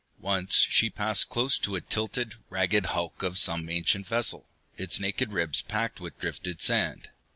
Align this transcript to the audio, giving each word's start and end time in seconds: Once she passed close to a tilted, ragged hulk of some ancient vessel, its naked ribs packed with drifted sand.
Once 0.23 0.65
she 0.67 0.89
passed 0.89 1.29
close 1.29 1.59
to 1.59 1.75
a 1.75 1.79
tilted, 1.81 2.33
ragged 2.49 2.87
hulk 2.87 3.21
of 3.21 3.37
some 3.37 3.69
ancient 3.69 4.07
vessel, 4.07 4.47
its 4.75 4.99
naked 4.99 5.31
ribs 5.31 5.61
packed 5.61 5.99
with 6.01 6.19
drifted 6.19 6.59
sand. 6.59 7.09